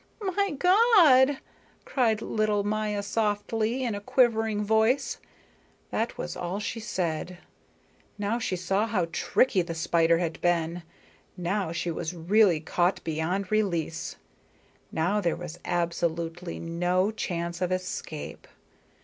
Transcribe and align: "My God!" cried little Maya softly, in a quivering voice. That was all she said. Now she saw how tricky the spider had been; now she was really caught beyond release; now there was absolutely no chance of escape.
"My 0.35 0.49
God!" 0.57 1.37
cried 1.85 2.23
little 2.23 2.63
Maya 2.63 3.03
softly, 3.03 3.83
in 3.83 3.93
a 3.93 4.01
quivering 4.01 4.63
voice. 4.63 5.19
That 5.91 6.17
was 6.17 6.35
all 6.35 6.59
she 6.59 6.79
said. 6.79 7.37
Now 8.17 8.39
she 8.39 8.55
saw 8.55 8.87
how 8.87 9.09
tricky 9.11 9.61
the 9.61 9.75
spider 9.75 10.17
had 10.17 10.41
been; 10.41 10.81
now 11.37 11.71
she 11.71 11.91
was 11.91 12.15
really 12.15 12.59
caught 12.59 13.03
beyond 13.03 13.51
release; 13.51 14.15
now 14.91 15.21
there 15.21 15.35
was 15.35 15.59
absolutely 15.65 16.57
no 16.57 17.11
chance 17.11 17.61
of 17.61 17.71
escape. 17.71 18.47